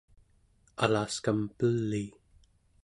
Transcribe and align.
alaskam 0.83 1.39
pelii 1.57 2.09